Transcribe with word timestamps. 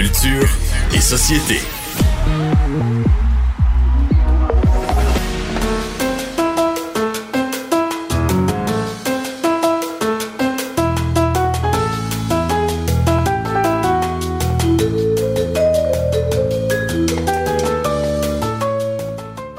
Culture 0.00 0.48
et 0.94 1.00
société. 1.02 1.60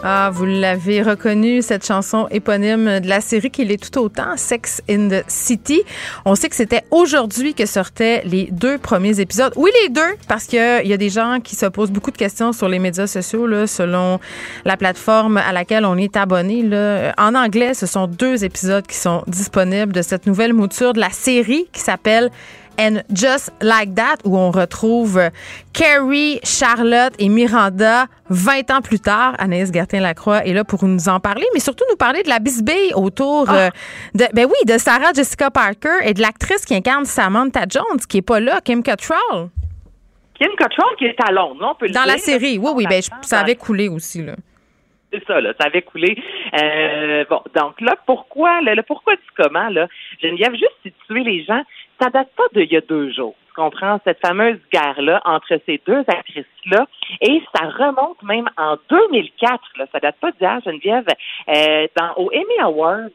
Ah, 0.04 0.32
vous 0.34 0.46
l'avez 0.46 1.04
reconnu, 1.04 1.62
cette 1.62 1.86
chanson 1.86 2.28
éponyme 2.32 3.00
de 3.02 3.08
la 3.08 3.22
série 3.22 3.52
qui 3.52 3.62
est 3.62 3.78
tout 3.78 4.00
autant, 4.00 4.36
Sex 4.36 4.82
in 4.90 5.10
the 5.10 5.24
City. 5.28 5.84
On 6.26 6.34
sait 6.34 6.50
que 6.50 6.56
c'était 6.56 6.82
aujourd'hui 6.90 7.54
que 7.54 7.68
sortaient 7.68 8.24
les 8.26 8.50
deux 8.52 8.80
premiers 8.80 9.20
épisodes. 9.20 9.54
Oui, 9.56 9.70
les 9.84 9.90
deux, 9.90 10.02
parce 10.28 10.46
qu'il 10.46 10.60
y 10.60 10.94
a 10.94 10.98
des 10.98 11.10
gens 11.10 11.38
qui 11.40 11.56
se 11.56 11.68
posent 11.68 11.92
beaucoup 11.92 12.10
de 12.10 12.18
questions 12.18 12.52
sur 12.52 12.68
les 12.68 12.80
médias 12.80 13.06
sociaux, 13.06 13.46
là, 13.46 13.68
selon 13.68 14.20
la 14.66 14.76
plateforme 14.76 15.38
à 15.38 15.52
laquelle 15.52 15.86
on 15.86 15.96
est 15.98 16.18
abonné. 16.18 16.64
Là. 16.64 17.14
En 17.20 17.36
anglais, 17.36 17.76
ce 17.76 17.86
sont 17.86 18.08
deux 18.08 18.44
épisodes 18.44 18.88
qui 18.88 18.98
sont 18.98 19.22
disponibles 19.28 19.94
de 19.94 20.02
cette 20.02 20.26
nouvelle 20.26 20.54
mouture 20.54 20.94
de 20.94 21.00
la 21.00 21.12
série 21.12 21.68
qui 21.72 21.80
s'appelle 21.80 22.32
And 22.80 23.02
Just 23.14 23.52
Like 23.62 23.94
That, 23.96 24.18
où 24.26 24.38
on 24.38 24.52
retrouve 24.52 25.20
Carrie, 25.74 26.40
Charlotte 26.44 27.14
et 27.20 27.30
Miranda 27.30 28.06
20 28.30 28.72
ans 28.72 28.82
plus 28.82 29.00
tard. 29.00 29.36
Anaïs 29.40 29.72
Gertin-Lacroix 29.72 30.46
est 30.46 30.54
là 30.54 30.64
pour 30.64 30.84
nous 30.86 31.10
en 31.10 31.20
parler, 31.20 31.46
mais 31.54 31.60
surtout 31.60 31.84
nous 31.90 31.96
parler 31.98 32.24
de 32.24 32.30
la 32.30 32.40
bisbille 32.40 32.94
autour 32.96 33.46
Ah. 33.50 33.56
euh, 33.56 33.70
de, 34.16 34.26
ben 34.34 34.46
oui, 34.46 34.66
de 34.66 34.78
Sarah 34.78 35.14
Jessica 35.14 35.52
Parker 35.52 36.00
et 36.06 36.14
de 36.14 36.22
l'actrice 36.22 36.66
qui 36.66 36.74
incarne 36.76 37.06
Samantha 37.06 37.62
Jones, 37.70 38.00
qui 38.10 38.18
est 38.18 38.22
pas 38.22 38.40
là, 38.40 38.62
Kim 38.62 38.82
Cattrall. 38.84 39.50
Kim 40.40 40.50
Cattrall 40.58 40.96
qui 40.98 41.06
est 41.06 41.16
à 41.24 41.32
Londres, 41.32 41.58
non? 41.62 41.70
On 41.72 41.76
peut 41.76 41.88
le 41.88 41.94
Dans 41.94 42.06
la 42.06 42.18
série, 42.18 42.58
oui, 42.58 42.72
oui, 42.74 42.86
ben, 42.90 43.02
je- 43.02 43.10
ça 43.28 43.40
avait 43.40 43.56
coulé 43.56 43.90
aussi, 43.90 44.24
là. 44.24 44.34
C'est 45.14 45.24
ça, 45.28 45.42
là, 45.42 45.52
ça 45.60 45.68
avait 45.68 45.82
coulé. 45.82 46.16
Euh, 46.58 47.26
bon, 47.30 47.42
donc 47.54 47.82
là, 47.82 47.96
pourquoi, 48.06 48.62
le, 48.62 48.76
le 48.76 48.82
pourquoi 48.84 49.14
du 49.18 49.22
comment, 49.36 49.68
là, 49.68 49.88
Geneviève, 50.22 50.54
juste 50.54 50.72
situer 50.84 51.24
les 51.26 51.44
gens, 51.44 51.62
ça 52.02 52.10
date 52.10 52.30
pas 52.36 52.44
d'il 52.54 52.72
y 52.72 52.78
a 52.78 52.82
deux 52.82 53.12
jours. 53.12 53.36
Tu 53.48 53.54
comprends? 53.54 54.00
Cette 54.06 54.20
fameuse 54.26 54.60
guerre-là 54.72 55.22
entre 55.26 55.60
ces 55.66 55.82
deux 55.86 56.04
actrices-là, 56.08 56.88
et 57.22 57.42
ça 57.54 57.66
remonte 57.66 58.22
même 58.24 58.50
en 58.58 58.78
2004. 58.90 59.62
Là, 59.78 59.86
ça 59.92 60.00
date 60.00 60.16
pas 60.20 60.32
d'hier, 60.32 60.60
Geneviève. 60.66 61.06
Euh, 61.50 61.88
dans 61.98 62.14
au 62.16 62.32
Emmy 62.34 62.60
Awards, 62.62 63.10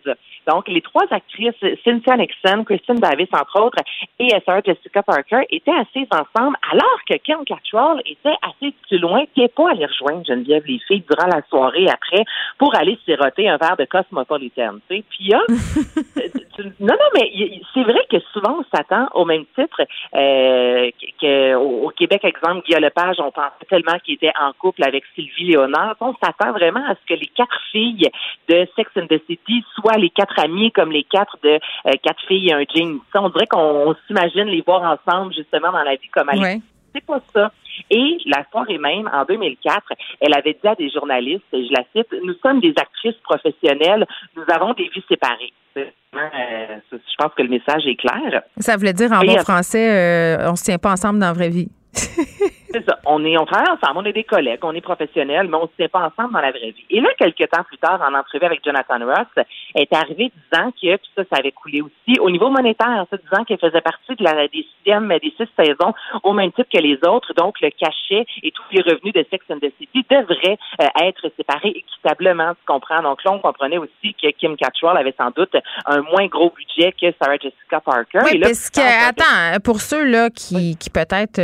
donc 0.46 0.68
les 0.68 0.80
trois 0.80 1.04
actrices, 1.10 1.54
Cynthia 1.84 2.16
Nixon, 2.16 2.64
Kristen 2.64 2.96
Davis 2.96 3.28
entre 3.32 3.60
autres, 3.60 3.78
et 4.18 4.28
Sarah 4.44 4.60
Jessica 4.64 5.02
Parker 5.02 5.42
étaient 5.50 5.72
assises 5.72 6.08
ensemble, 6.10 6.56
alors 6.72 7.00
que 7.08 7.16
Kim 7.18 7.44
Cattrall 7.44 8.00
était 8.06 8.36
assez 8.42 8.72
plus 8.88 8.98
loin, 8.98 9.24
qui 9.34 9.40
n'est 9.40 9.48
pas 9.48 9.70
allée 9.70 9.86
rejoindre 9.86 10.24
Geneviève 10.26 10.64
les 10.66 10.78
filles 10.86 11.04
durant 11.08 11.26
la 11.28 11.42
soirée 11.48 11.86
après 11.88 12.24
pour 12.58 12.74
aller 12.76 12.98
siroter 13.04 13.48
un 13.48 13.56
verre 13.56 13.76
de 13.76 13.84
Cosmopolitan. 13.84 14.74
Tu 14.88 14.96
sais, 14.96 15.04
puis 15.08 15.32
tu- 16.56 16.62
non, 16.80 16.94
non, 16.94 17.08
mais 17.14 17.30
c'est 17.74 17.82
vrai 17.82 18.00
que 18.10 18.18
souvent 18.32 18.58
on 18.60 18.76
s'attend 18.76 19.08
au 19.14 19.24
même 19.24 19.44
titre 19.54 19.80
euh, 20.14 20.90
que, 20.90 21.06
que 21.20 21.54
au, 21.54 21.86
au 21.86 21.88
Québec, 21.90 22.24
exemple, 22.24 22.64
Guillaume 22.66 22.82
Lepage, 22.82 23.16
on 23.18 23.30
pensait 23.30 23.66
tellement 23.68 23.98
qu'il 24.04 24.14
était 24.14 24.32
en 24.40 24.52
couple 24.52 24.82
avec 24.84 25.04
Sylvie 25.14 25.48
Léonard. 25.52 25.96
On 26.00 26.14
s'attend 26.22 26.52
vraiment 26.52 26.84
à 26.86 26.94
ce 26.94 27.14
que 27.14 27.18
les 27.18 27.26
quatre 27.26 27.58
filles 27.72 28.08
de 28.48 28.66
Sex 28.76 28.90
and 28.96 29.06
the 29.06 29.20
City 29.26 29.64
soient 29.74 29.96
les 29.98 30.10
quatre 30.10 30.35
amies 30.38 30.72
comme 30.72 30.92
les 30.92 31.04
quatre 31.04 31.36
de 31.42 31.50
euh, 31.50 31.92
quatre 32.02 32.22
filles 32.26 32.48
et 32.48 32.52
un 32.52 32.64
jean. 32.74 32.98
Ça, 33.12 33.22
on 33.22 33.28
dirait 33.30 33.46
qu'on 33.46 33.88
on 33.90 33.94
s'imagine 34.06 34.44
les 34.44 34.62
voir 34.62 34.82
ensemble 34.82 35.34
justement 35.34 35.72
dans 35.72 35.82
la 35.82 35.96
vie 35.96 36.08
comme 36.12 36.28
elles 36.32 36.40
Ouais. 36.40 36.60
c'est 36.94 37.04
pas 37.04 37.20
ça. 37.34 37.52
Et 37.90 38.18
la 38.26 38.44
soirée 38.50 38.78
même, 38.78 39.08
en 39.12 39.24
2004, 39.24 39.92
elle 40.20 40.34
avait 40.34 40.54
dit 40.60 40.68
à 40.68 40.74
des 40.74 40.90
journalistes, 40.90 41.44
et 41.52 41.66
je 41.66 41.72
la 41.72 41.84
cite, 41.94 42.08
nous 42.24 42.34
sommes 42.42 42.60
des 42.60 42.72
actrices 42.76 43.16
professionnelles, 43.22 44.06
nous 44.34 44.44
avons 44.48 44.72
des 44.72 44.88
vies 44.88 45.04
séparées. 45.08 45.52
Euh, 45.76 46.76
je 46.92 47.14
pense 47.18 47.34
que 47.36 47.42
le 47.42 47.48
message 47.50 47.86
est 47.86 47.96
clair. 47.96 48.42
Ça 48.58 48.76
voulait 48.76 48.94
dire 48.94 49.12
en 49.12 49.20
Et 49.20 49.26
bon 49.26 49.38
français, 49.40 50.38
euh, 50.38 50.50
on 50.50 50.56
se 50.56 50.64
tient 50.64 50.78
pas 50.78 50.92
ensemble 50.92 51.18
dans 51.18 51.26
la 51.26 51.32
vraie 51.34 51.50
vie. 51.50 51.68
C'est 52.76 52.84
ça. 52.84 52.98
On 53.06 53.24
est, 53.24 53.38
on 53.38 53.46
travaille 53.46 53.70
ensemble, 53.70 54.00
on 54.00 54.04
est 54.04 54.12
des 54.12 54.24
collègues, 54.24 54.58
on 54.62 54.74
est 54.74 54.82
professionnels, 54.82 55.48
mais 55.48 55.56
on 55.56 55.62
ne 55.62 55.66
se 55.68 55.76
tient 55.78 55.88
pas 55.88 56.00
ensemble 56.12 56.34
dans 56.34 56.40
la 56.40 56.50
vraie 56.50 56.72
vie. 56.72 56.84
Et 56.90 57.00
là, 57.00 57.08
quelques 57.18 57.48
temps 57.48 57.62
plus 57.64 57.78
tard, 57.78 58.02
en 58.02 58.14
entrevue 58.14 58.44
avec 58.44 58.62
Jonathan 58.62 58.98
Ross, 59.00 59.44
elle 59.74 59.82
est 59.82 59.94
arrivée 59.94 60.30
disant 60.50 60.70
que, 60.72 60.96
puis 60.96 61.10
ça, 61.16 61.22
ça 61.30 61.38
avait 61.38 61.52
coulé 61.52 61.80
aussi, 61.80 62.20
au 62.20 62.28
niveau 62.28 62.50
monétaire, 62.50 63.06
ça, 63.10 63.16
disant 63.16 63.44
qu'elle 63.44 63.58
faisait 63.58 63.80
partie 63.80 64.14
de 64.14 64.22
la, 64.22 64.46
des 64.48 64.66
sixièmes, 64.74 65.08
des 65.22 65.32
six 65.38 65.48
saisons, 65.58 65.94
au 66.22 66.34
même 66.34 66.52
titre 66.52 66.68
que 66.70 66.82
les 66.82 66.98
autres, 67.08 67.32
donc 67.32 67.58
le 67.62 67.70
cachet 67.70 68.26
et 68.42 68.50
tous 68.50 68.64
les 68.72 68.82
revenus 68.82 69.14
de 69.14 69.24
Sex 69.30 69.42
and 69.50 69.58
the 69.58 69.72
City 69.80 70.04
devraient 70.10 70.58
euh, 70.82 70.86
être 71.02 71.30
séparés 71.34 71.72
équitablement, 71.74 72.52
tu 72.52 72.66
comprends? 72.66 73.00
Donc 73.00 73.24
là, 73.24 73.32
on 73.32 73.38
comprenait 73.38 73.78
aussi 73.78 74.14
que 74.20 74.30
Kim 74.32 74.54
Cattrall 74.56 74.98
avait 74.98 75.14
sans 75.16 75.30
doute 75.30 75.56
un 75.86 76.02
moins 76.02 76.26
gros 76.26 76.52
budget 76.54 76.92
que 76.92 77.06
Sarah 77.18 77.36
Jessica 77.36 77.80
Parker. 77.80 78.20
Oui, 78.24 78.32
Et 78.34 78.38
là, 78.38 78.48
parce 78.48 78.68
que, 78.68 79.08
attends, 79.08 79.60
pour 79.64 79.80
ceux 79.80 80.04
là 80.04 80.28
qui, 80.28 80.76
qui 80.76 80.90
peut-être 80.90 81.40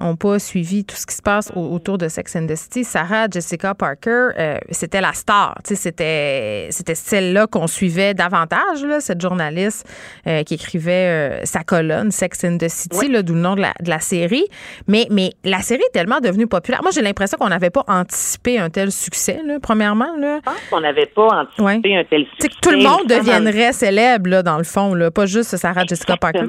n'ont 0.00 0.16
pas 0.16 0.40
suivi 0.40 0.71
tout 0.84 0.96
ce 0.96 1.06
qui 1.06 1.14
se 1.14 1.22
passe 1.22 1.52
au- 1.54 1.68
autour 1.74 1.98
de 1.98 2.08
Sex 2.08 2.34
and 2.36 2.46
the 2.46 2.56
City, 2.56 2.84
Sarah 2.84 3.26
Jessica 3.30 3.74
Parker, 3.74 4.28
euh, 4.38 4.56
c'était 4.70 5.00
la 5.00 5.12
star. 5.12 5.54
C'était 5.64 6.68
c'était 6.70 6.94
celle-là 6.94 7.46
qu'on 7.46 7.66
suivait 7.66 8.14
davantage, 8.14 8.82
là, 8.84 9.00
cette 9.00 9.20
journaliste 9.20 9.86
euh, 10.26 10.42
qui 10.44 10.54
écrivait 10.54 11.40
euh, 11.42 11.44
sa 11.44 11.62
colonne 11.64 12.10
Sex 12.10 12.44
and 12.44 12.56
the 12.58 12.68
City, 12.68 13.08
là, 13.08 13.22
d'où 13.22 13.34
le 13.34 13.40
nom 13.40 13.54
de 13.54 13.60
la, 13.60 13.72
de 13.82 13.90
la 13.90 14.00
série. 14.00 14.46
Mais, 14.88 15.06
mais 15.10 15.32
la 15.44 15.60
série 15.60 15.82
est 15.82 15.92
tellement 15.92 16.20
devenue 16.20 16.46
populaire. 16.46 16.80
Moi, 16.82 16.90
j'ai 16.94 17.02
l'impression 17.02 17.36
qu'on 17.38 17.48
n'avait 17.50 17.70
pas 17.70 17.84
anticipé 17.88 18.58
un 18.58 18.70
tel 18.70 18.90
succès, 18.90 19.40
là, 19.46 19.58
premièrement. 19.60 20.16
Là. 20.18 20.38
Je 20.38 20.50
pense 20.50 20.60
qu'on 20.70 20.80
n'avait 20.80 21.06
pas 21.06 21.26
anticipé 21.28 21.62
Ouais. 21.62 21.96
un 21.98 22.04
tel 22.04 22.24
succès. 22.32 22.48
que 22.48 22.54
tout 22.62 22.70
le 22.70 22.82
monde 22.82 23.06
deviendrait 23.08 23.72
célèbre, 23.72 24.30
là, 24.30 24.42
dans 24.42 24.58
le 24.58 24.64
fond, 24.64 24.94
là, 24.94 25.10
pas 25.10 25.26
juste 25.26 25.56
Sarah 25.56 25.84
Jessica 25.86 26.16
Parker. 26.16 26.44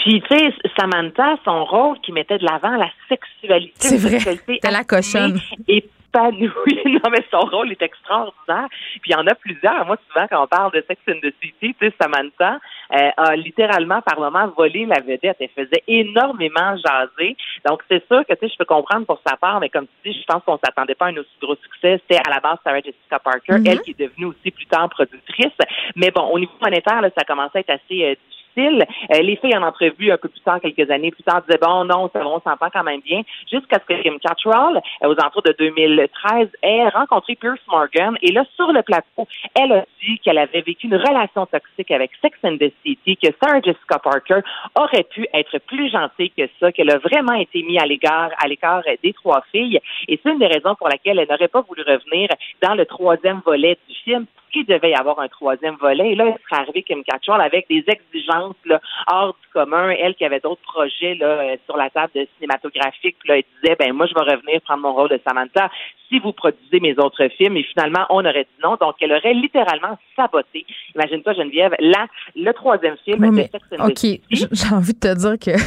Puis, 0.00 0.22
tu 0.22 0.36
sais, 0.36 0.52
Samantha, 0.78 1.36
son 1.44 1.64
rôle 1.64 1.98
qui 2.00 2.12
mettait 2.12 2.38
de 2.38 2.44
l'avant 2.44 2.76
la 2.76 2.90
sexualité. 3.08 3.72
C'est 3.76 3.98
vrai. 3.98 4.18
sexualité 4.18 4.68
la 4.70 4.84
cochonne. 4.84 5.38
Épanouie. 5.68 6.50
Non, 7.02 7.08
mais 7.10 7.24
son 7.30 7.40
rôle 7.40 7.70
est 7.70 7.80
extraordinaire. 7.82 8.66
Puis, 9.00 9.10
il 9.10 9.12
y 9.12 9.14
en 9.14 9.26
a 9.28 9.34
plusieurs. 9.34 9.86
Moi, 9.86 9.96
souvent, 10.08 10.26
quand 10.28 10.42
on 10.42 10.46
parle 10.48 10.72
de 10.72 10.84
Sex 10.88 11.00
and 11.08 11.20
the 11.22 11.32
City, 11.40 11.74
tu 11.80 11.86
sais, 11.86 11.94
Samantha 12.00 12.58
euh, 12.92 13.10
a 13.16 13.36
littéralement, 13.36 14.02
par 14.02 14.18
moment, 14.18 14.48
volé 14.56 14.86
la 14.86 15.00
vedette. 15.00 15.36
Elle 15.38 15.48
faisait 15.54 15.82
énormément 15.86 16.76
jaser. 16.76 17.36
Donc, 17.68 17.82
c'est 17.88 18.04
sûr 18.08 18.24
que, 18.26 18.34
tu 18.34 18.40
sais, 18.40 18.48
je 18.52 18.56
peux 18.58 18.64
comprendre 18.64 19.06
pour 19.06 19.20
sa 19.24 19.36
part, 19.36 19.60
mais 19.60 19.68
comme 19.68 19.86
tu 20.02 20.10
dis, 20.10 20.18
je 20.20 20.24
pense 20.26 20.42
qu'on 20.44 20.58
s'attendait 20.64 20.94
pas 20.96 21.06
à 21.06 21.08
un 21.10 21.16
aussi 21.16 21.30
gros 21.40 21.54
succès. 21.56 22.00
C'était 22.02 22.20
à 22.26 22.30
la 22.30 22.40
base 22.40 22.58
Sarah 22.64 22.80
Jessica 22.80 23.18
Parker, 23.22 23.52
Mhm. 23.58 23.66
elle 23.68 23.80
qui 23.82 23.92
est 23.92 24.00
devenue 24.00 24.26
aussi 24.26 24.50
plus 24.50 24.66
tard 24.66 24.88
productrice. 24.90 25.52
Mais 25.94 26.10
bon, 26.10 26.22
au 26.32 26.38
niveau 26.40 26.52
monétaire, 26.60 27.00
là, 27.02 27.10
ça 27.16 27.24
commençait 27.24 27.58
à 27.58 27.60
être 27.60 27.70
assez 27.70 28.04
euh, 28.04 28.14
difficile. 28.14 28.39
Euh, 28.58 29.22
les 29.22 29.36
filles 29.36 29.56
en 29.56 29.62
entrevue 29.62 30.10
un 30.10 30.16
peu 30.16 30.28
plus 30.28 30.40
tard, 30.40 30.60
quelques 30.60 30.90
années 30.90 31.10
plus 31.10 31.22
tard, 31.22 31.42
disaient 31.42 31.58
bon, 31.60 31.84
non, 31.84 32.10
ça 32.12 32.26
on 32.26 32.40
s'entend 32.40 32.68
quand 32.72 32.82
même 32.82 33.00
bien. 33.00 33.22
Jusqu'à 33.50 33.78
ce 33.78 33.94
que 33.94 34.02
Kim 34.02 34.18
Cattrall, 34.18 34.80
euh, 35.02 35.08
aux 35.08 35.20
alentours 35.20 35.42
de 35.42 35.54
2013, 35.58 36.48
ait 36.62 36.88
rencontré 36.88 37.36
Pierce 37.36 37.60
Morgan. 37.68 38.16
Et 38.22 38.32
là, 38.32 38.44
sur 38.56 38.72
le 38.72 38.82
plateau, 38.82 39.26
elle 39.54 39.72
a 39.72 39.84
dit 40.02 40.18
qu'elle 40.18 40.38
avait 40.38 40.60
vécu 40.60 40.86
une 40.86 40.96
relation 40.96 41.46
toxique 41.46 41.90
avec 41.90 42.10
Sex 42.20 42.36
and 42.44 42.56
the 42.56 42.72
City, 42.84 43.16
que 43.16 43.28
Sarah 43.42 43.60
Jessica 43.60 43.98
Parker 43.98 44.40
aurait 44.74 45.04
pu 45.04 45.26
être 45.32 45.58
plus 45.66 45.90
gentille 45.90 46.30
que 46.30 46.48
ça, 46.58 46.72
qu'elle 46.72 46.90
a 46.90 46.98
vraiment 46.98 47.34
été 47.34 47.62
mise 47.62 47.80
à 47.80 47.86
l'égard, 47.86 48.30
à 48.42 48.48
l'écart 48.48 48.82
des 49.02 49.12
trois 49.12 49.42
filles. 49.52 49.80
Et 50.08 50.18
c'est 50.22 50.30
une 50.30 50.38
des 50.38 50.46
raisons 50.46 50.74
pour 50.74 50.88
laquelle 50.88 51.18
elle 51.18 51.28
n'aurait 51.28 51.48
pas 51.48 51.62
voulu 51.62 51.82
revenir 51.82 52.28
dans 52.62 52.74
le 52.74 52.86
troisième 52.86 53.40
volet 53.44 53.78
du 53.88 53.94
film 53.94 54.26
qu'il 54.50 54.66
devait 54.66 54.90
y 54.90 54.94
avoir 54.94 55.18
un 55.20 55.28
troisième 55.28 55.76
volet. 55.76 56.12
Et 56.12 56.14
là, 56.14 56.26
elle 56.26 56.38
serait 56.48 56.62
arrivée 56.62 56.82
Kim 56.82 57.02
Cattrall 57.04 57.40
avec 57.40 57.66
des 57.68 57.84
exigences 57.86 58.56
là, 58.64 58.80
hors 59.10 59.34
du 59.40 59.48
commun. 59.52 59.90
Elle 59.90 60.14
qui 60.14 60.24
avait 60.24 60.40
d'autres 60.40 60.62
projets 60.62 61.14
là, 61.14 61.26
euh, 61.26 61.56
sur 61.64 61.76
la 61.76 61.90
table 61.90 62.12
de 62.14 62.26
cinématographique. 62.36 63.16
Puis 63.18 63.28
là, 63.28 63.36
elle 63.36 63.44
disait, 63.62 63.76
ben 63.78 63.92
moi, 63.92 64.06
je 64.06 64.14
vais 64.14 64.34
revenir 64.34 64.60
prendre 64.62 64.82
mon 64.82 64.94
rôle 64.94 65.08
de 65.08 65.20
Samantha 65.26 65.70
si 66.08 66.18
vous 66.18 66.32
produisez 66.32 66.80
mes 66.80 66.98
autres 66.98 67.28
films. 67.36 67.56
Et 67.56 67.62
finalement, 67.64 68.06
on 68.10 68.20
aurait 68.20 68.44
dit 68.44 68.62
non. 68.62 68.76
Donc, 68.80 68.96
elle 69.00 69.12
aurait 69.12 69.34
littéralement 69.34 69.98
saboté. 70.16 70.66
Imagine-toi, 70.94 71.34
Geneviève, 71.34 71.74
là, 71.78 72.06
le 72.36 72.52
troisième 72.52 72.96
film 73.04 73.24
Oui, 73.24 73.30
mais, 73.30 73.50
OK, 73.78 74.20
j'ai 74.30 74.74
envie 74.74 74.94
de 74.94 74.98
te 74.98 75.14
dire 75.14 75.38
que 75.38 75.60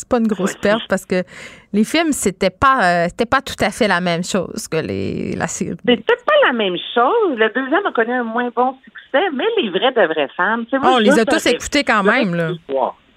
c'est 0.00 0.08
pas 0.08 0.18
une 0.18 0.26
grosse 0.26 0.56
perte 0.56 0.82
parce 0.88 1.04
que 1.04 1.22
les 1.72 1.84
films, 1.84 2.12
c'était 2.12 2.50
pas, 2.50 2.78
euh, 2.82 3.08
c'était 3.08 3.26
pas 3.26 3.42
tout 3.42 3.58
à 3.60 3.70
fait 3.70 3.86
la 3.86 4.00
même 4.00 4.24
chose 4.24 4.66
que 4.68 4.78
les, 4.78 5.36
la 5.36 5.46
série. 5.46 5.76
C'est 5.86 5.96
peut-être 5.96 6.24
pas 6.24 6.46
la 6.46 6.52
même 6.52 6.76
chose. 6.94 7.36
Le 7.36 7.48
deuxième 7.54 7.86
a 7.86 7.92
connu 7.92 8.12
un 8.12 8.24
moins 8.24 8.50
bon 8.54 8.76
succès, 8.84 9.30
mais 9.32 9.44
les 9.58 9.70
vrais 9.70 9.92
de 9.92 10.06
vraies 10.12 10.30
femmes. 10.36 10.64
moi, 10.72 10.94
on 10.94 10.98
les 10.98 11.18
a 11.18 11.24
tous 11.24 11.46
écoutés 11.46 11.84
quand 11.84 12.02
même, 12.02 12.34
là. 12.34 12.50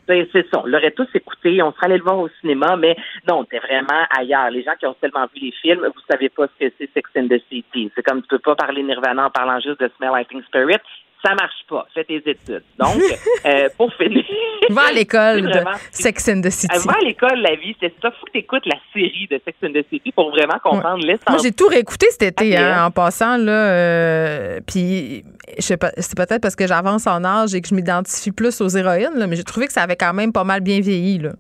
C'est 0.08 0.46
ça. 0.52 0.62
On 0.62 0.68
l'aurait 0.68 0.92
tous 0.92 1.08
écouté. 1.14 1.62
On 1.62 1.72
serait 1.72 1.86
allé 1.86 1.98
le 1.98 2.04
voir 2.04 2.20
au 2.20 2.30
cinéma, 2.42 2.76
mais 2.76 2.96
non, 3.28 3.46
t'es 3.46 3.60
vraiment 3.60 4.04
ailleurs. 4.18 4.50
Les 4.50 4.64
gens 4.64 4.74
qui 4.78 4.86
ont 4.86 4.96
seulement 5.00 5.26
vu 5.34 5.42
les 5.42 5.54
films, 5.62 5.86
vous 5.86 6.02
savez 6.12 6.30
pas 6.30 6.48
ce 6.48 6.66
que 6.66 6.74
c'est 6.78 6.90
Sex 6.94 7.10
and 7.18 7.28
the 7.30 7.42
City. 7.50 7.90
C'est 7.96 8.04
comme 8.04 8.22
tu 8.22 8.28
peux 8.28 8.40
pas 8.40 8.56
parler 8.56 8.84
Nirvana 8.84 9.28
en 9.28 9.30
parlant 9.30 9.60
juste 9.62 9.80
de 9.80 9.90
Smell 9.98 10.12
Like 10.12 10.28
Spirit. 10.48 10.82
Ça 11.24 11.34
marche 11.36 11.66
pas. 11.70 11.88
Fais 11.94 12.04
tes 12.04 12.18
études. 12.18 12.64
Donc, 12.78 13.02
euh, 13.46 13.70
pour 13.78 13.94
finir. 13.94 14.24
Va 14.70 14.88
à 14.90 14.92
l'école 14.92 15.42
de 15.42 15.60
Sex 15.92 16.30
and 16.30 16.42
the 16.42 16.50
City. 16.50 16.88
Va 16.88 16.94
à 16.94 17.04
l'école, 17.04 17.40
la 17.42 17.56
vie, 17.56 17.76
c'est 17.80 17.94
ça. 18.02 18.12
Faut 18.12 18.26
que 18.26 18.32
tu 18.32 18.40
écoutes 18.40 18.66
la 18.66 18.78
série 18.94 19.28
de 19.30 19.40
Sex 19.46 19.58
and 19.64 19.74
the 19.74 19.86
City 19.90 20.12
pour 20.12 20.32
vraiment 20.32 20.60
comprendre 20.64 21.06
l'essence. 21.06 21.30
Moi, 21.30 21.40
j'ai 21.42 21.52
tout 21.52 21.68
réécouté 21.68 22.08
cet 22.12 22.24
été, 22.24 22.58
hein, 22.58 22.86
en 22.86 22.92
passant, 22.92 23.38
là. 23.38 23.52
Euh, 23.52 24.60
puis, 24.66 25.24
je 25.58 25.62
sais 25.62 25.78
pas, 25.78 25.92
c'est 25.98 26.18
peut-être 26.18 26.42
parce 26.42 26.56
que 26.56 26.68
j'avance 26.68 27.08
en 27.08 27.24
âge 27.24 27.56
et 27.56 27.62
que 27.62 27.68
je 27.68 27.76
m'identifie 27.76 28.32
plus 28.32 28.60
aux 28.62 28.70
héroïnes, 28.70 29.18
là, 29.18 29.28
mais 29.28 29.36
j'ai 29.36 29.44
trouvé 29.44 29.68
que 29.68 29.74
ça 29.74 29.84
avait 29.84 29.96
quand 29.96 30.14
même 30.14 30.34
pas 30.34 30.44
mal 30.44 30.62
bien 30.62 30.80
vieilli, 30.80 31.20
là. 31.20 31.32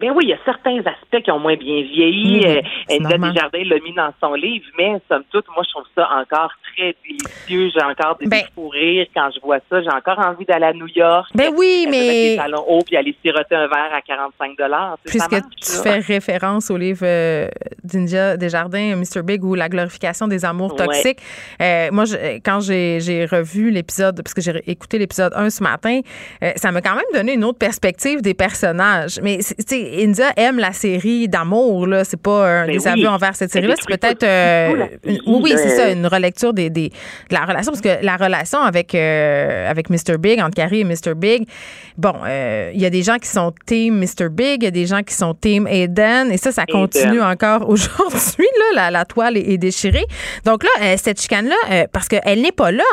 Ben 0.00 0.12
oui, 0.14 0.24
il 0.24 0.30
y 0.30 0.32
a 0.32 0.38
certains 0.46 0.78
aspects 0.78 1.22
qui 1.22 1.30
ont 1.30 1.38
moins 1.38 1.56
bien 1.56 1.82
vieilli. 1.82 2.42
Euh, 2.46 2.62
Desjardins 2.88 3.64
l'a 3.64 3.78
mis 3.80 3.92
dans 3.92 4.12
son 4.18 4.32
livre, 4.32 4.64
mais 4.78 4.98
somme 5.08 5.24
toute, 5.30 5.46
moi, 5.54 5.62
je 5.66 5.70
trouve 5.70 5.84
ça 5.94 6.08
encore 6.18 6.50
très 6.74 6.96
délicieux. 7.04 7.70
J'ai 7.74 7.84
encore 7.84 8.16
des 8.16 8.26
ben, 8.26 8.42
fous 8.54 8.68
rire 8.68 9.06
quand 9.14 9.28
je 9.34 9.40
vois 9.40 9.58
ça. 9.68 9.82
J'ai 9.82 9.90
encore 9.90 10.18
envie 10.18 10.46
d'aller 10.46 10.66
à 10.66 10.72
New 10.72 10.88
York. 10.88 11.28
Ben 11.34 11.52
oui, 11.54 11.86
mais. 11.90 12.00
Mettre 12.00 12.12
des 12.12 12.36
talons 12.36 12.64
hauts 12.66 12.82
puis 12.86 12.96
aller 12.96 13.14
siroter 13.22 13.54
un 13.54 13.66
verre 13.66 13.92
à 13.92 14.00
45 14.00 14.56
Puisque 15.04 15.36
tu 15.60 15.82
fais 15.82 15.98
référence 15.98 16.70
au 16.70 16.76
livre 16.76 17.04
euh, 17.04 17.48
d'India 17.84 18.36
Desjardins, 18.36 18.96
Mr. 18.96 19.22
Big, 19.22 19.44
ou 19.44 19.54
La 19.54 19.68
glorification 19.68 20.28
des 20.28 20.44
amours 20.44 20.74
toxiques. 20.76 21.20
Euh, 21.60 21.88
moi, 21.92 22.04
quand 22.44 22.60
j'ai 22.60 23.26
revu 23.30 23.70
l'épisode, 23.70 24.22
parce 24.22 24.34
que 24.34 24.40
j'ai 24.40 24.62
écouté 24.66 24.98
l'épisode 24.98 25.32
1 25.36 25.50
ce 25.50 25.62
matin, 25.62 26.00
euh, 26.42 26.52
ça 26.56 26.72
m'a 26.72 26.80
quand 26.80 26.94
même 26.94 27.04
donné 27.12 27.34
une 27.34 27.44
autre 27.44 27.58
perspective 27.58 28.22
des 28.22 28.34
personnages. 28.34 29.20
Mais, 29.22 29.38
tu 29.38 29.54
sais, 29.66 29.89
India 29.92 30.32
aime 30.36 30.58
la 30.58 30.72
série 30.72 31.28
d'amour, 31.28 31.86
là. 31.86 32.04
C'est 32.04 32.20
pas 32.20 32.62
un 32.62 32.66
ben 32.66 32.72
désaveu 32.72 33.06
envers 33.06 33.34
cette 33.34 33.50
série-là. 33.50 33.74
C'est 33.78 33.98
peut-être. 33.98 34.22
Euh, 34.22 34.86
oui, 35.26 35.52
c'est 35.56 35.70
ça, 35.70 35.90
une 35.90 36.06
relecture 36.06 36.52
des, 36.52 36.70
des, 36.70 36.88
de 36.88 37.34
la 37.34 37.44
relation. 37.44 37.72
Parce 37.72 37.80
que 37.80 38.04
la 38.04 38.16
relation 38.16 38.60
avec, 38.60 38.94
euh, 38.94 39.70
avec 39.70 39.90
Mr. 39.90 40.18
Big, 40.18 40.40
entre 40.40 40.54
Carrie 40.54 40.80
et 40.80 40.84
Mr. 40.84 41.14
Big, 41.16 41.46
bon, 41.96 42.14
euh, 42.24 42.70
il 42.74 42.80
y 42.80 42.86
a 42.86 42.90
des 42.90 43.02
gens 43.02 43.18
qui 43.18 43.28
sont 43.28 43.52
team 43.66 43.98
Mr. 43.98 44.28
Big, 44.30 44.62
il 44.62 44.64
y 44.64 44.68
a 44.68 44.70
des 44.70 44.86
gens 44.86 45.02
qui 45.02 45.14
sont 45.14 45.34
team 45.34 45.66
Aiden. 45.66 46.30
Et 46.30 46.36
ça, 46.36 46.52
ça 46.52 46.66
continue 46.66 47.22
encore 47.22 47.68
aujourd'hui, 47.68 48.48
là. 48.58 48.74
La, 48.74 48.90
la 48.90 49.04
toile 49.04 49.36
est, 49.36 49.58
déchirée. 49.58 50.06
Donc 50.44 50.62
là, 50.62 50.96
cette 50.96 51.20
chicane-là, 51.20 51.86
parce 51.92 52.08
qu'elle 52.08 52.40
n'est 52.40 52.52
pas 52.52 52.70
là, 52.70 52.84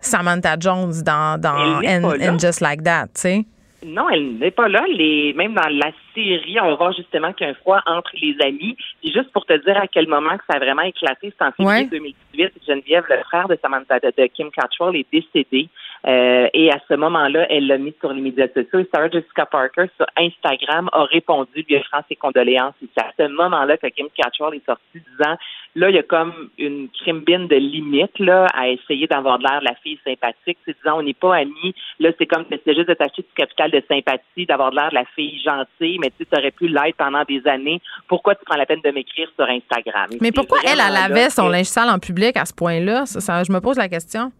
Samantha 0.00 0.56
Jones, 0.58 0.92
dans, 1.04 1.40
dans 1.40 1.80
and 1.84 2.38
Just 2.38 2.60
Like 2.60 2.82
That, 2.82 3.06
tu 3.06 3.20
sais. 3.20 3.44
Non, 3.86 4.08
elle 4.10 4.38
n'est 4.38 4.50
pas 4.50 4.68
là. 4.68 4.82
Les, 4.88 5.32
même 5.36 5.54
dans 5.54 5.68
la 5.68 5.90
série, 6.16 6.58
on 6.60 6.68
va 6.68 6.74
voir 6.74 6.92
justement 6.92 7.32
qu'il 7.32 7.46
y 7.46 7.50
a 7.50 7.52
un 7.52 7.54
froid 7.54 7.80
entre 7.86 8.10
les 8.20 8.36
amis. 8.42 8.76
Et 9.02 9.12
juste 9.12 9.30
pour 9.32 9.44
te 9.44 9.52
dire 9.52 9.76
à 9.76 9.86
quel 9.86 10.08
moment 10.08 10.36
que 10.36 10.44
ça 10.48 10.56
a 10.56 10.58
vraiment 10.58 10.82
éclaté, 10.82 11.32
c'est 11.36 11.44
en 11.44 11.52
février 11.52 11.86
2018. 11.86 12.52
Geneviève, 12.66 13.04
le 13.08 13.22
frère 13.24 13.48
de 13.48 13.58
Samantha, 13.62 14.00
de, 14.00 14.26
Kim 14.26 14.50
Cattrall, 14.50 14.96
est 14.96 15.06
décédé. 15.12 15.68
Euh, 16.06 16.48
et 16.54 16.70
à 16.70 16.78
ce 16.88 16.94
moment-là, 16.94 17.46
elle 17.50 17.66
l'a 17.66 17.78
mis 17.78 17.94
sur 18.00 18.12
les 18.12 18.20
médias 18.20 18.48
sociaux. 18.48 18.78
Et 18.78 18.88
Sarah 18.92 19.10
Jessica 19.10 19.46
Parker, 19.46 19.86
sur 19.96 20.06
Instagram, 20.16 20.88
a 20.92 21.04
répondu, 21.04 21.64
lui 21.68 21.76
offrant 21.76 22.00
ses 22.08 22.16
condoléances. 22.16 22.74
Et 22.82 22.88
c'est 22.96 23.04
à 23.04 23.12
ce 23.18 23.28
moment-là 23.28 23.76
que 23.76 23.88
Kim 23.88 24.08
Cattrall 24.14 24.54
est 24.54 24.64
sortie 24.64 24.82
disant, 24.94 25.36
là, 25.74 25.90
il 25.90 25.96
y 25.96 25.98
a 25.98 26.02
comme 26.02 26.50
une 26.58 26.88
crimbine 26.90 27.48
de 27.48 27.56
limite, 27.56 28.18
là, 28.18 28.46
à 28.54 28.68
essayer 28.68 29.06
d'avoir 29.06 29.38
de 29.38 29.44
l'air 29.44 29.60
la 29.62 29.74
fille 29.76 29.98
sympathique. 30.04 30.58
C'est 30.64 30.76
disant, 30.76 30.98
on 30.98 31.02
n'est 31.02 31.14
pas 31.14 31.36
amis. 31.36 31.74
Là, 31.98 32.10
c'est 32.18 32.26
comme, 32.26 32.44
c'est 32.50 32.74
juste 32.74 32.88
de 32.88 32.94
t'acheter 32.94 33.22
du 33.22 33.34
capital 33.34 33.70
de 33.70 33.82
sympathie, 33.88 34.46
d'avoir 34.46 34.70
de 34.70 34.76
l'air 34.76 34.90
la 34.92 35.04
fille 35.14 35.40
gentille, 35.40 35.98
mais 35.98 36.05
tu 36.10 36.26
aurais 36.32 36.50
pu 36.50 36.68
l'être 36.68 36.96
pendant 36.96 37.22
des 37.24 37.42
années. 37.46 37.80
Pourquoi 38.08 38.34
tu 38.34 38.44
prends 38.44 38.56
la 38.56 38.66
peine 38.66 38.80
de 38.84 38.90
m'écrire 38.90 39.28
sur 39.36 39.46
Instagram? 39.48 40.10
mais 40.20 40.32
pourquoi 40.32 40.58
elle, 40.64 40.80
elle 40.80 40.96
avait 40.96 41.30
son 41.30 41.48
linge 41.48 41.66
sale 41.66 41.88
en 41.90 41.98
public 41.98 42.36
à 42.36 42.44
ce 42.44 42.54
point-là? 42.54 43.06
Ça, 43.06 43.42
je 43.44 43.52
me 43.52 43.60
pose 43.60 43.76
la 43.76 43.88
question. 43.88 44.32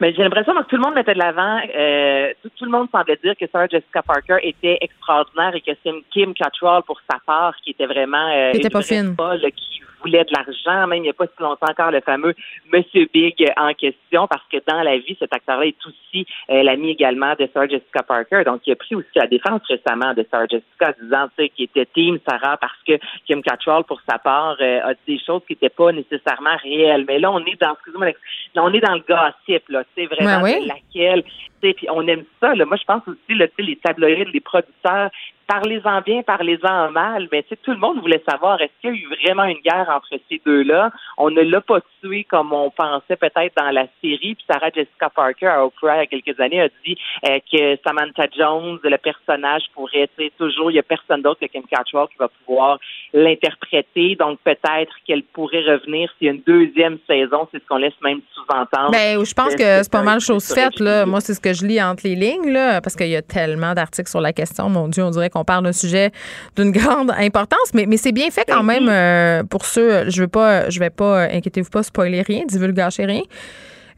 Mais 0.00 0.12
j'ai 0.14 0.24
l'impression 0.24 0.52
que 0.54 0.64
tout 0.64 0.74
le 0.74 0.82
monde 0.82 0.94
mettait 0.94 1.14
de 1.14 1.18
l'avant. 1.20 1.60
Euh, 1.76 2.32
tout, 2.42 2.64
le 2.64 2.70
monde 2.72 2.88
semblait 2.90 3.18
dire 3.22 3.34
que 3.38 3.44
Sarah 3.52 3.68
Jessica 3.68 4.02
Parker 4.02 4.38
était 4.42 4.76
extraordinaire 4.80 5.54
et 5.54 5.60
que 5.60 5.70
c'est 5.84 5.92
Kim 6.10 6.34
Cattrall, 6.34 6.82
pour 6.82 7.00
sa 7.08 7.18
part, 7.24 7.54
qui 7.62 7.70
était 7.70 7.86
vraiment 7.86 8.28
euh, 8.34 8.50
qui 8.50 8.56
était 8.56 8.68
pas 8.68 8.82
fine. 8.82 9.14
qui 9.14 9.82
voulait 10.02 10.24
de 10.24 10.32
l'argent, 10.32 10.86
même 10.86 10.98
il 10.98 11.02
n'y 11.02 11.10
a 11.10 11.12
pas 11.12 11.26
si 11.26 11.42
longtemps 11.42 11.66
encore 11.68 11.90
le 11.90 12.00
fameux 12.00 12.34
Monsieur 12.72 13.08
Big 13.12 13.34
en 13.56 13.72
question, 13.74 14.26
parce 14.26 14.44
que 14.50 14.58
dans 14.66 14.82
la 14.82 14.98
vie, 14.98 15.16
cet 15.18 15.34
acteur-là 15.34 15.66
est 15.66 15.86
aussi 15.86 16.26
euh, 16.50 16.62
l'ami 16.62 16.90
également 16.90 17.34
de 17.38 17.48
Sarah 17.52 17.66
Jessica 17.66 18.02
Parker. 18.02 18.42
Donc, 18.44 18.62
il 18.66 18.72
a 18.72 18.76
pris 18.76 18.94
aussi 18.94 19.08
la 19.14 19.26
défense 19.26 19.60
récemment 19.68 20.14
de 20.14 20.26
Sarah 20.30 20.46
Jessica, 20.46 20.94
disant 21.00 21.28
qu'il 21.36 21.64
était 21.64 21.86
team 21.86 22.18
Sarah 22.26 22.56
parce 22.56 22.78
que 22.86 22.92
Kim 23.26 23.42
Cattrall, 23.42 23.84
pour 23.84 24.00
sa 24.08 24.18
part, 24.18 24.56
euh, 24.60 24.80
a 24.84 24.94
dit 24.94 25.16
des 25.16 25.20
choses 25.24 25.42
qui 25.46 25.54
n'étaient 25.54 25.68
pas 25.68 25.92
nécessairement 25.92 26.56
réelles. 26.62 27.04
Mais 27.06 27.18
là, 27.18 27.30
on 27.30 27.40
est 27.40 27.60
dans, 27.60 27.72
excusez-moi, 27.72 28.06
là, 28.54 28.64
on 28.64 28.72
est 28.72 28.80
dans 28.80 28.94
le 28.94 29.04
gossip, 29.06 29.68
là. 29.68 29.82
C'est 29.96 30.06
vraiment 30.06 30.42
ben 30.42 30.66
laquelle, 30.66 31.24
puis 31.60 31.86
on 31.90 32.06
aime 32.06 32.24
ça. 32.40 32.54
Là. 32.54 32.64
Moi, 32.64 32.76
je 32.76 32.84
pense 32.84 33.02
aussi, 33.06 33.38
là, 33.38 33.46
les 33.58 33.76
tabloïds, 33.76 34.26
les 34.32 34.40
producteurs, 34.40 35.10
parlez-en 35.52 36.00
bien, 36.00 36.22
parlez-en 36.22 36.90
mal. 36.90 37.28
Mais 37.30 37.44
tout 37.62 37.72
le 37.72 37.76
monde 37.76 38.00
voulait 38.00 38.22
savoir 38.28 38.60
est-ce 38.60 38.72
qu'il 38.80 38.90
y 38.90 38.92
a 38.92 38.96
eu 38.96 39.08
vraiment 39.22 39.44
une 39.44 39.60
guerre 39.60 39.88
entre 39.94 40.18
ces 40.28 40.40
deux-là? 40.46 40.90
On 41.18 41.30
ne 41.30 41.42
l'a 41.42 41.60
pas 41.60 41.80
tué 42.00 42.24
comme 42.24 42.52
on 42.52 42.70
pensait 42.70 43.16
peut-être 43.16 43.54
dans 43.56 43.70
la 43.70 43.86
série. 44.00 44.34
Puis 44.34 44.44
Sarah 44.50 44.70
Jessica 44.74 45.10
Parker 45.10 45.46
à 45.46 45.64
Oprah 45.64 45.96
il 45.96 45.98
y 45.98 46.02
a 46.02 46.06
quelques 46.06 46.40
années 46.40 46.62
a 46.62 46.68
dit 46.84 46.96
euh, 47.28 47.38
que 47.52 47.78
Samantha 47.84 48.26
Jones, 48.36 48.78
le 48.82 48.96
personnage, 48.96 49.64
pourrait 49.74 50.08
toujours, 50.38 50.70
il 50.70 50.74
n'y 50.74 50.80
a 50.80 50.82
personne 50.82 51.22
d'autre 51.22 51.40
que 51.40 51.46
Kim 51.46 51.64
Cattrall 51.64 52.08
qui 52.08 52.18
va 52.18 52.28
pouvoir 52.28 52.78
l'interpréter. 53.12 54.16
Donc 54.16 54.38
peut-être 54.44 54.94
qu'elle 55.06 55.22
pourrait 55.22 55.64
revenir 55.64 56.10
s'il 56.16 56.28
y 56.28 56.30
a 56.30 56.32
une 56.32 56.42
deuxième 56.46 56.98
saison. 57.06 57.48
C'est 57.52 57.62
ce 57.62 57.66
qu'on 57.68 57.76
laisse 57.76 58.00
même 58.02 58.20
sous-entendre. 58.34 58.92
Ben, 58.92 59.22
je 59.22 59.34
pense 59.34 59.54
que 59.54 59.82
c'est 59.82 59.92
pas 59.92 60.02
mal 60.02 60.20
chose 60.20 60.46
faite. 60.52 60.80
Là. 60.80 61.04
Moi, 61.04 61.20
c'est 61.20 61.34
ce 61.34 61.40
que 61.40 61.52
je 61.52 61.66
lis 61.66 61.82
entre 61.82 62.04
les 62.04 62.14
lignes, 62.14 62.50
là, 62.50 62.80
parce 62.80 62.96
qu'il 62.96 63.08
y 63.08 63.16
a 63.16 63.22
tellement 63.22 63.74
d'articles 63.74 64.08
sur 64.08 64.20
la 64.20 64.32
question. 64.32 64.68
Mon 64.68 64.88
Dieu, 64.88 65.04
on 65.04 65.10
dirait 65.10 65.30
qu'on 65.30 65.41
parle 65.44 65.64
d'un 65.64 65.72
sujet 65.72 66.10
d'une 66.56 66.72
grande 66.72 67.10
importance, 67.10 67.72
mais, 67.74 67.86
mais 67.86 67.96
c'est 67.96 68.12
bien 68.12 68.30
fait 68.30 68.44
quand 68.46 68.64
ben 68.64 68.80
même 68.80 68.88
euh, 68.88 69.42
pour 69.44 69.64
ceux. 69.64 70.10
Je 70.10 70.22
veux 70.22 70.28
pas, 70.28 70.70
je 70.70 70.78
vais 70.78 70.90
pas, 70.90 71.24
inquiétez-vous 71.24 71.70
pas, 71.70 71.82
spoiler 71.82 72.22
rien, 72.22 72.44
divulgacher 72.46 73.04
rien. 73.04 73.22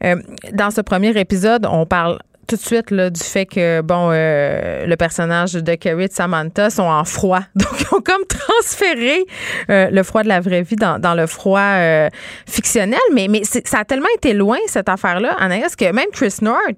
Euh, 0.03 0.15
dans 0.53 0.71
ce 0.71 0.81
premier 0.81 1.17
épisode, 1.17 1.65
on 1.69 1.85
parle 1.85 2.19
tout 2.47 2.55
de 2.55 2.61
suite 2.61 2.91
là, 2.91 3.09
du 3.09 3.21
fait 3.21 3.45
que 3.45 3.81
bon 3.81 4.09
euh, 4.11 4.85
le 4.85 4.95
personnage 4.95 5.53
de 5.53 5.75
Carrie 5.75 6.05
et 6.05 6.09
Samantha 6.11 6.69
sont 6.69 6.83
en 6.83 7.03
froid. 7.03 7.41
Donc 7.55 7.69
ils 7.79 7.95
ont 7.95 8.01
comme 8.01 8.25
transféré 8.27 9.25
euh, 9.69 9.89
le 9.89 10.03
froid 10.03 10.23
de 10.23 10.27
la 10.27 10.39
vraie 10.39 10.61
vie 10.61 10.75
dans, 10.75 10.99
dans 10.99 11.13
le 11.13 11.27
froid 11.27 11.59
euh, 11.59 12.09
fictionnel, 12.45 12.99
mais 13.13 13.27
mais 13.29 13.43
ça 13.43 13.79
a 13.79 13.85
tellement 13.85 14.07
été 14.15 14.33
loin 14.33 14.57
cette 14.67 14.89
affaire-là, 14.89 15.35
Anaïs, 15.39 15.75
que 15.75 15.91
même 15.91 16.09
Chris 16.11 16.35
North 16.41 16.77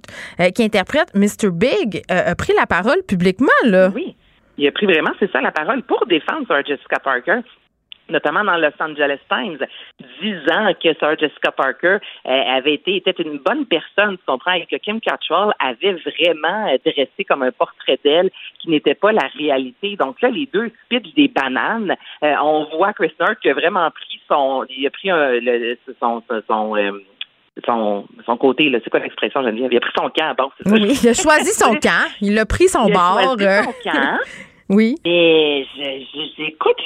qui 0.55 0.63
interprète 0.63 1.13
Mr 1.13 1.49
Big 1.51 2.01
a 2.09 2.35
pris 2.35 2.53
la 2.57 2.65
parole 2.65 3.01
publiquement 3.07 3.47
là. 3.63 3.91
Oui. 3.93 4.06
Il 4.57 4.67
a 4.67 4.71
pris 4.71 4.85
vraiment, 4.85 5.11
c'est 5.19 5.31
ça, 5.31 5.41
la 5.41 5.51
parole 5.51 5.83
pour 5.83 6.05
défendre 6.07 6.61
Jessica 6.65 6.99
Parker 6.99 7.41
notamment 8.09 8.43
dans 8.43 8.57
Los 8.57 8.73
Angeles 8.79 9.19
Times, 9.29 9.59
disant 10.21 10.73
que 10.81 10.93
Sarah 10.99 11.15
Jessica 11.15 11.51
Parker 11.51 11.97
euh, 12.25 12.29
avait 12.29 12.75
été 12.75 12.97
était 12.97 13.21
une 13.21 13.39
bonne 13.39 13.65
personne, 13.65 14.17
tu 14.17 14.23
comprends, 14.25 14.53
et 14.53 14.65
que 14.65 14.77
Kim 14.77 14.99
Cattrall 14.99 15.53
avait 15.59 15.93
vraiment 15.93 16.75
dressé 16.85 17.25
comme 17.27 17.43
un 17.43 17.51
portrait 17.51 17.99
d'elle 18.03 18.29
qui 18.59 18.69
n'était 18.69 18.95
pas 18.95 19.11
la 19.11 19.27
réalité. 19.37 19.95
Donc 19.95 20.21
là, 20.21 20.29
les 20.29 20.47
deux 20.51 20.71
spitchent 20.85 21.13
des 21.15 21.27
bananes. 21.27 21.95
Euh, 22.23 22.35
on 22.41 22.65
voit 22.77 22.93
Chris 22.93 23.13
North 23.19 23.39
qui 23.41 23.49
a 23.49 23.53
vraiment 23.53 23.89
pris 23.91 24.21
son, 24.27 24.65
il 24.69 24.85
a 24.85 24.89
pris 24.89 25.09
un, 25.09 25.39
le, 25.39 25.77
son, 25.99 26.23
son 26.47 26.75
euh, 26.75 26.91
son, 27.65 28.05
son 28.25 28.37
côté, 28.37 28.71
c'est 28.83 28.89
quoi 28.89 28.99
l'expression, 28.99 29.41
Geneviève? 29.43 29.69
Il 29.71 29.77
a 29.77 29.81
pris 29.81 29.91
son 29.97 30.09
camp, 30.09 30.35
bon, 30.37 30.49
c'est 30.57 30.69
ça. 30.69 30.75
Oui, 30.75 30.99
il 31.01 31.09
a 31.09 31.13
choisi 31.13 31.51
son 31.51 31.73
camp, 31.81 32.07
il 32.21 32.37
a 32.37 32.45
pris 32.45 32.67
son 32.67 32.87
il 32.87 32.93
bord. 32.93 33.17
A 33.17 33.23
choisi 33.23 33.63
son 33.63 33.91
camp. 33.91 34.17
oui. 34.69 34.95
Et 35.05 35.65
j'écoute, 36.37 36.77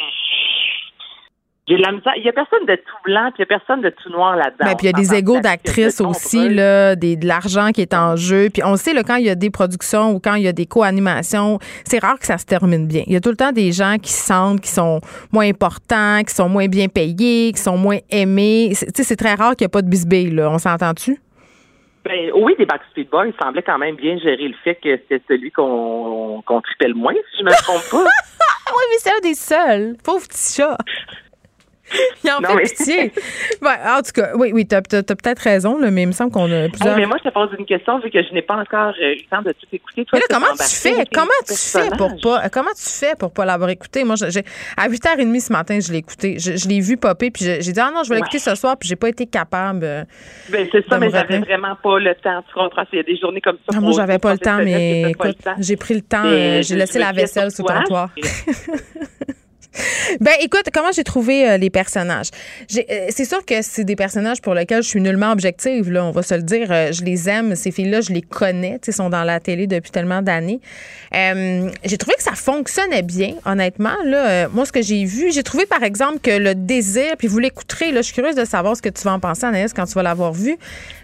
il 1.77 2.23
y 2.23 2.29
a 2.29 2.33
personne 2.33 2.65
de 2.65 2.75
tout 2.75 2.97
blanc, 3.05 3.31
puis 3.33 3.39
il 3.39 3.41
y 3.41 3.43
a 3.43 3.57
personne 3.57 3.81
de 3.81 3.89
tout 3.89 4.09
noir 4.09 4.35
là-dedans. 4.35 4.65
Ben, 4.65 4.75
puis 4.75 4.87
il 4.87 4.91
y 4.91 4.93
a 4.93 4.97
des 4.97 5.13
égaux 5.13 5.39
d'actrices 5.39 6.01
aussi, 6.01 6.49
là, 6.49 6.95
des, 6.95 7.15
de 7.15 7.27
l'argent 7.27 7.71
qui 7.71 7.81
est 7.81 7.93
en 7.93 8.15
jeu. 8.15 8.49
Puis 8.51 8.63
on 8.63 8.75
sait, 8.75 8.93
là, 8.93 9.03
quand 9.03 9.15
il 9.15 9.25
y 9.25 9.29
a 9.29 9.35
des 9.35 9.49
productions 9.49 10.11
ou 10.11 10.19
quand 10.19 10.35
il 10.35 10.43
y 10.43 10.47
a 10.47 10.53
des 10.53 10.65
co-animations, 10.65 11.59
c'est 11.85 11.99
rare 11.99 12.19
que 12.19 12.25
ça 12.25 12.37
se 12.37 12.45
termine 12.45 12.87
bien. 12.87 13.03
Il 13.07 13.13
y 13.13 13.15
a 13.15 13.21
tout 13.21 13.29
le 13.29 13.37
temps 13.37 13.51
des 13.51 13.71
gens 13.71 13.97
qui 14.01 14.11
sentent 14.11 14.61
qui 14.61 14.69
sont 14.69 15.01
moins 15.31 15.47
importants, 15.47 16.21
qui 16.27 16.33
sont 16.33 16.49
moins 16.49 16.67
bien 16.67 16.87
payés, 16.87 17.51
qui 17.53 17.61
sont 17.61 17.77
moins 17.77 17.99
aimés. 18.09 18.73
Tu 18.95 19.03
c'est 19.03 19.15
très 19.15 19.35
rare 19.35 19.55
qu'il 19.55 19.65
n'y 19.65 19.69
ait 19.69 19.69
pas 19.69 19.81
de 19.81 19.89
bisbille, 19.89 20.31
là. 20.31 20.49
On 20.49 20.57
s'entend-tu? 20.57 21.19
Ben, 22.03 22.31
oui, 22.33 22.55
des 22.57 22.65
Backstreet 22.65 23.07
Boys 23.11 23.31
semblaient 23.41 23.61
quand 23.61 23.77
même 23.77 23.95
bien 23.95 24.17
gérer 24.17 24.47
le 24.47 24.55
fait 24.63 24.75
que 24.75 24.97
c'était 24.97 25.21
celui 25.27 25.51
qu'on 25.51 26.41
qu 26.47 26.53
tripait 26.63 26.87
le 26.87 26.95
moins, 26.95 27.13
si 27.13 27.39
je 27.39 27.43
me 27.43 27.51
trompe 27.51 27.89
pas. 27.91 28.09
oui, 28.75 28.83
mais 28.89 28.97
c'est 28.97 29.11
un 29.11 29.19
des 29.21 29.35
seuls. 29.35 29.95
Pauvre 30.03 30.27
petit 30.27 30.55
chat. 30.55 30.77
Il 32.23 32.31
en 32.31 32.39
Non, 32.41 32.49
fait 32.49 32.55
mais- 32.55 32.63
pitié. 32.63 33.11
Ouais, 33.61 33.77
en 33.87 34.01
tout 34.01 34.11
cas, 34.13 34.31
oui, 34.35 34.51
oui, 34.53 34.65
t'as 34.65 34.77
as, 34.77 34.81
peut-être 35.03 35.39
raison, 35.39 35.77
là, 35.79 35.91
mais 35.91 36.03
il 36.03 36.07
me 36.07 36.11
semble 36.11 36.31
qu'on 36.31 36.45
a 36.51 36.69
plusieurs. 36.69 36.95
Hey, 36.95 37.01
mais 37.01 37.05
moi, 37.07 37.17
je 37.23 37.29
te 37.29 37.33
pose 37.33 37.49
une 37.57 37.65
question 37.65 37.99
vu 37.99 38.09
que 38.09 38.21
je 38.23 38.33
n'ai 38.33 38.41
pas 38.41 38.55
encore 38.55 38.93
euh, 39.01 39.13
eu 39.13 39.15
le 39.17 39.29
temps 39.29 39.41
de 39.41 39.51
tout 39.51 39.67
écouter. 39.71 40.05
Toi, 40.05 40.19
Mais 40.19 40.19
là, 40.19 40.25
comment 40.39 40.53
tu 40.55 40.63
fais? 40.75 41.05
Comment 41.13 41.27
tu 41.47 41.53
fais 41.55 41.89
pour 41.97 42.15
pas, 42.21 42.49
comment 42.49 42.69
tu 42.75 42.89
fais 42.89 43.15
pour 43.17 43.31
pas 43.33 43.45
l'avoir 43.45 43.69
écouté? 43.69 44.03
Moi, 44.03 44.15
j'ai, 44.29 44.43
à 44.77 44.87
8h30 44.89 45.39
ce 45.39 45.51
matin, 45.53 45.79
je 45.79 45.91
l'ai 45.91 45.99
écouté. 45.99 46.37
Je, 46.39 46.55
je 46.57 46.67
l'ai 46.67 46.79
vu 46.79 46.97
popper, 46.97 47.31
puis 47.31 47.43
j'ai 47.45 47.59
dit, 47.71 47.79
ah 47.79 47.91
non, 47.93 48.03
je 48.03 48.09
vais 48.09 48.15
l'écouter 48.15 48.37
Ouais. 48.37 48.39
ce 48.43 48.55
soir, 48.55 48.77
puis 48.77 48.87
j'ai 48.87 48.95
pas 48.95 49.09
été 49.09 49.25
capable. 49.25 49.83
euh, 49.83 50.03
Ben, 50.49 50.67
c'est 50.71 50.87
ça, 50.87 50.97
mais 50.97 51.09
j'avais 51.09 51.39
vraiment 51.39 51.75
pas 51.75 51.99
le 51.99 52.15
temps. 52.15 52.41
Tu 52.47 52.53
comprends? 52.53 52.83
Il 52.93 52.97
y 52.97 52.99
a 52.99 53.03
des 53.03 53.17
journées 53.17 53.41
comme 53.41 53.57
ça. 53.69 53.75
Ah, 53.77 53.81
moi, 53.81 53.91
j'avais 53.95 54.13
pour 54.19 54.29
pas 54.29 54.33
le 54.33 54.39
temps, 54.39 54.57
mais 54.63 55.13
pas 55.17 55.29
écoute, 55.29 55.45
j'ai 55.59 55.75
pris 55.77 55.93
le 55.95 56.01
temps, 56.01 56.23
euh, 56.25 56.61
j'ai 56.61 56.75
laissé 56.75 56.99
la 56.99 57.11
vaisselle 57.11 57.51
sur 57.51 57.63
le 57.63 57.67
toi. 57.69 57.79
comptoir. 57.81 58.09
Ben 60.19 60.33
écoute, 60.41 60.65
comment 60.73 60.91
j'ai 60.91 61.03
trouvé 61.03 61.49
euh, 61.49 61.57
les 61.57 61.69
personnages? 61.69 62.27
Euh, 62.77 63.07
C'est 63.09 63.25
sûr 63.25 63.45
que 63.45 63.61
c'est 63.61 63.83
des 63.83 63.95
personnages 63.95 64.41
pour 64.41 64.53
lesquels 64.53 64.83
je 64.83 64.87
suis 64.87 65.01
nullement 65.01 65.31
objective. 65.31 65.91
Là, 65.91 66.03
on 66.05 66.11
va 66.11 66.21
se 66.21 66.33
le 66.33 66.43
dire. 66.43 66.67
Euh, 66.69 66.91
je 66.91 67.03
les 67.03 67.29
aime. 67.29 67.55
Ces 67.55 67.71
filles-là, 67.71 68.01
je 68.01 68.11
les 68.11 68.21
connais. 68.21 68.79
Sais, 68.81 68.91
sont 68.91 69.09
dans 69.09 69.23
la 69.23 69.39
télé 69.39 69.67
depuis 69.67 69.91
tellement 69.91 70.21
d'années. 70.21 70.59
J'ai 71.13 71.97
trouvé 71.97 72.15
que 72.15 72.23
ça 72.23 72.33
fonctionnait 72.33 73.01
bien, 73.01 73.35
honnêtement. 73.45 73.95
Là, 74.05 74.47
moi, 74.49 74.65
ce 74.65 74.71
que 74.71 74.81
j'ai 74.81 75.05
vu, 75.05 75.31
j'ai 75.31 75.43
trouvé 75.43 75.65
par 75.65 75.83
exemple 75.83 76.19
que 76.19 76.31
le 76.31 76.55
désir, 76.55 77.15
puis 77.17 77.27
vous 77.27 77.39
l'écouterez. 77.39 77.91
Là, 77.91 78.01
je 78.01 78.07
suis 78.07 78.13
curieuse 78.13 78.35
de 78.35 78.45
savoir 78.45 78.75
ce 78.75 78.81
que 78.81 78.89
tu 78.89 79.01
vas 79.03 79.13
en 79.13 79.19
penser, 79.19 79.45
Anaïs, 79.45 79.73
quand 79.73 79.85
tu 79.85 79.93
vas 79.93 80.03
l'avoir 80.03 80.33
vu. 80.33 80.57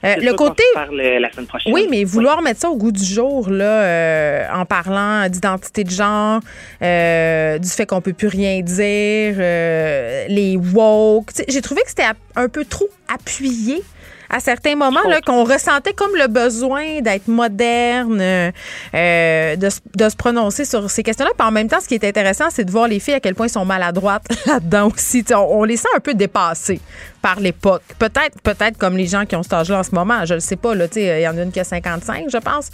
Le 0.03 0.31
côté 0.33 0.63
parle, 0.73 1.01
la 1.01 1.31
semaine 1.31 1.47
prochaine. 1.47 1.73
oui, 1.73 1.87
mais 1.89 2.03
vouloir 2.03 2.41
mettre 2.41 2.61
ça 2.61 2.69
au 2.69 2.77
goût 2.77 2.91
du 2.91 3.03
jour, 3.03 3.49
là, 3.49 4.49
en 4.53 4.65
parlant 4.65 5.27
d'identité 5.29 5.83
de 5.83 5.91
genre, 5.91 6.41
du 6.81 7.69
fait 7.69 7.85
qu'on 7.85 8.01
peut 8.01 8.13
plus 8.13 8.27
rien 8.27 8.56
dire, 8.61 9.35
euh, 9.39 10.25
les 10.29 10.57
woke. 10.57 11.31
J'ai 11.47 11.61
trouvé 11.61 11.81
que 11.83 11.89
c'était 11.89 12.03
un 12.35 12.47
peu 12.49 12.65
trop 12.65 12.87
appuyé 13.13 13.83
à 14.29 14.41
certains 14.41 14.75
moments, 14.75 15.07
là, 15.07 15.21
qu'on 15.21 15.45
ressentait 15.45 15.93
comme 15.93 16.13
le 16.15 16.27
besoin 16.27 16.99
d'être 16.99 17.29
moderne, 17.29 18.19
euh, 18.19 19.55
de, 19.55 19.69
se- 19.69 19.79
de 19.95 20.09
se 20.09 20.15
prononcer 20.17 20.65
sur 20.65 20.91
ces 20.91 21.01
questions-là. 21.01 21.31
Puis 21.37 21.47
en 21.47 21.51
même 21.51 21.69
temps, 21.69 21.79
ce 21.79 21.87
qui 21.87 21.95
est 21.95 22.03
intéressant, 22.03 22.45
c'est 22.49 22.65
de 22.65 22.71
voir 22.71 22.89
les 22.89 22.99
filles 22.99 23.13
à 23.13 23.19
quel 23.21 23.35
point 23.35 23.45
elles 23.45 23.51
sont 23.53 23.63
maladroites 23.63 24.25
là-dedans 24.45 24.89
aussi. 24.93 25.23
On, 25.31 25.59
on 25.59 25.63
les 25.63 25.77
sent 25.77 25.87
un 25.95 26.01
peu 26.01 26.13
dépassées 26.13 26.81
par 27.21 27.39
l'époque. 27.39 27.81
Peut-être 27.99 28.41
peut-être 28.43 28.77
comme 28.77 28.95
les 28.97 29.07
gens 29.07 29.25
qui 29.25 29.35
ont 29.35 29.43
cet 29.43 29.53
âge-là 29.53 29.79
en 29.79 29.83
ce 29.83 29.93
moment. 29.93 30.25
Je 30.25 30.33
le 30.35 30.39
sais 30.39 30.55
pas. 30.55 30.75
là, 30.75 30.87
tu 30.87 30.95
sais, 30.95 31.19
Il 31.21 31.23
y 31.23 31.27
en 31.27 31.37
a 31.37 31.41
une 31.43 31.51
qui 31.51 31.59
a 31.59 31.63
55, 31.63 32.25
je 32.31 32.37
pense. 32.37 32.69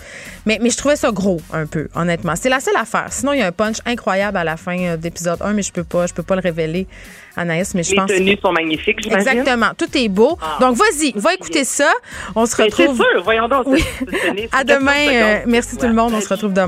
Mais, 0.45 0.59
mais 0.61 0.69
je 0.69 0.77
trouvais 0.77 0.95
ça 0.95 1.11
gros 1.11 1.39
un 1.51 1.65
peu, 1.65 1.87
honnêtement. 1.95 2.33
C'est 2.35 2.49
la 2.49 2.59
seule 2.59 2.75
affaire. 2.77 3.07
Sinon, 3.11 3.33
il 3.33 3.39
y 3.39 3.41
a 3.41 3.47
un 3.47 3.51
punch 3.51 3.77
incroyable 3.85 4.37
à 4.37 4.43
la 4.43 4.57
fin 4.57 4.77
euh, 4.79 4.97
d'épisode 4.97 5.41
1, 5.41 5.53
mais 5.53 5.61
je 5.61 5.71
peux 5.71 5.83
pas, 5.83 6.07
je 6.07 6.13
peux 6.13 6.23
pas 6.23 6.35
le 6.35 6.41
révéler, 6.41 6.87
Anaïs. 7.35 7.73
Mais 7.73 7.83
je 7.83 7.91
Les 7.91 7.95
pense 7.97 8.07
tenues 8.09 8.37
sont 8.41 8.51
magnifiques, 8.51 9.01
j'imagine. 9.01 9.27
Exactement. 9.29 9.71
Tout 9.77 9.97
est 9.97 10.09
beau. 10.09 10.37
Ah. 10.41 10.57
Donc, 10.59 10.75
vas-y, 10.77 11.13
va 11.15 11.33
écouter 11.33 11.63
ça. 11.63 11.91
On 12.35 12.45
se 12.45 12.55
C'est 12.55 12.63
retrouve. 12.63 12.95
sûr, 12.97 13.23
voyons 13.23 13.47
donc. 13.47 13.63
Oui. 13.67 13.83
c'est- 13.99 14.05
c'est- 14.11 14.19
c'est- 14.35 14.49
À 14.51 14.59
c'est 14.59 14.65
demain. 14.65 14.91
Euh, 15.11 15.39
merci 15.47 15.77
tout 15.77 15.87
le 15.87 15.93
monde. 15.93 16.13
On 16.15 16.21
se 16.21 16.29
retrouve 16.29 16.53
demain. 16.53 16.61